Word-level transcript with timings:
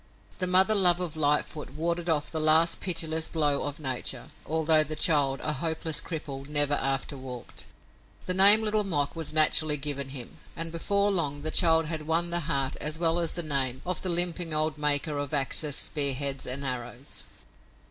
The 0.39 0.47
mother 0.47 0.73
love 0.73 0.99
of 0.99 1.15
Lightfoot 1.15 1.69
warded 1.73 2.09
off 2.09 2.31
the 2.31 2.39
last 2.39 2.79
pitiless 2.79 3.27
blow 3.27 3.61
of 3.61 3.79
nature, 3.79 4.31
although 4.47 4.83
the 4.83 4.95
child, 4.95 5.39
a 5.43 5.53
hopeless 5.53 6.01
cripple, 6.01 6.49
never 6.49 6.73
after 6.73 7.15
walked. 7.15 7.67
The 8.25 8.33
name 8.33 8.63
Little 8.63 8.83
Mok 8.83 9.15
was 9.15 9.31
naturally 9.31 9.77
given 9.77 10.09
him, 10.09 10.39
and 10.55 10.71
before 10.71 11.11
long 11.11 11.43
the 11.43 11.51
child 11.51 11.85
had 11.85 12.07
won 12.07 12.31
the 12.31 12.39
heart, 12.39 12.75
as 12.77 12.97
well 12.97 13.19
as 13.19 13.33
the 13.33 13.43
name, 13.43 13.83
of 13.85 14.01
the 14.01 14.09
limping 14.09 14.55
old 14.55 14.75
maker 14.75 15.19
of 15.19 15.35
axes, 15.35 15.75
spearheads 15.75 16.47
and 16.47 16.65
arrows. 16.65 17.25